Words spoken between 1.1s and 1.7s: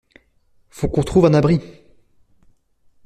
un abri!